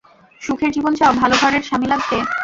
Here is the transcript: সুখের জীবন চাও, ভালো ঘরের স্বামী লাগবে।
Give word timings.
সুখের 0.41 0.71
জীবন 0.71 0.93
চাও, 0.95 1.11
ভালো 1.13 1.35
ঘরের 1.41 1.63
স্বামী 1.63 1.87
লাগবে। 1.89 2.17